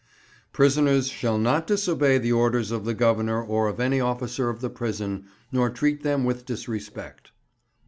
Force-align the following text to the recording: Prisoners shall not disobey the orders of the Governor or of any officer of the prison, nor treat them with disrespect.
Prisoners 0.51 1.09
shall 1.09 1.37
not 1.37 1.67
disobey 1.67 2.17
the 2.17 2.31
orders 2.31 2.71
of 2.71 2.85
the 2.85 2.93
Governor 2.95 3.39
or 3.39 3.67
of 3.67 3.79
any 3.79 4.01
officer 4.01 4.49
of 4.49 4.59
the 4.59 4.69
prison, 4.71 5.25
nor 5.51 5.69
treat 5.69 6.01
them 6.01 6.23
with 6.23 6.43
disrespect. 6.43 7.29